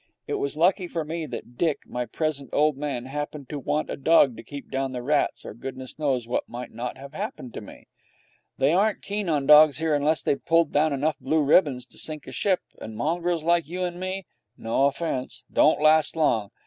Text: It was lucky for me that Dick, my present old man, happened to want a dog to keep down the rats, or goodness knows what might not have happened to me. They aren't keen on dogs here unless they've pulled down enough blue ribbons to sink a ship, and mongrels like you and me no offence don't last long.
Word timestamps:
It 0.27 0.33
was 0.39 0.57
lucky 0.57 0.87
for 0.87 1.05
me 1.05 1.27
that 1.27 1.59
Dick, 1.59 1.81
my 1.85 2.07
present 2.07 2.49
old 2.53 2.75
man, 2.75 3.05
happened 3.05 3.49
to 3.49 3.59
want 3.59 3.91
a 3.91 3.95
dog 3.95 4.35
to 4.35 4.41
keep 4.43 4.71
down 4.71 4.93
the 4.93 5.03
rats, 5.03 5.45
or 5.45 5.53
goodness 5.53 5.99
knows 5.99 6.27
what 6.27 6.49
might 6.49 6.71
not 6.71 6.97
have 6.97 7.13
happened 7.13 7.53
to 7.53 7.61
me. 7.61 7.85
They 8.57 8.73
aren't 8.73 9.03
keen 9.03 9.29
on 9.29 9.45
dogs 9.45 9.77
here 9.77 9.93
unless 9.93 10.23
they've 10.23 10.43
pulled 10.43 10.71
down 10.71 10.91
enough 10.91 11.17
blue 11.19 11.43
ribbons 11.43 11.85
to 11.85 11.99
sink 11.99 12.25
a 12.25 12.31
ship, 12.31 12.61
and 12.79 12.97
mongrels 12.97 13.43
like 13.43 13.69
you 13.69 13.83
and 13.83 13.99
me 13.99 14.25
no 14.57 14.85
offence 14.87 15.43
don't 15.53 15.79
last 15.79 16.15
long. 16.15 16.49